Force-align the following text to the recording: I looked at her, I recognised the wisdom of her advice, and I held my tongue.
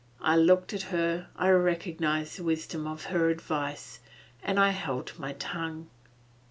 I 0.23 0.35
looked 0.35 0.73
at 0.73 0.81
her, 0.89 1.27
I 1.35 1.49
recognised 1.49 2.35
the 2.39 2.43
wisdom 2.43 2.87
of 2.87 3.05
her 3.13 3.29
advice, 3.29 3.99
and 4.41 4.59
I 4.59 4.71
held 4.71 5.13
my 5.19 5.33
tongue. 5.33 5.89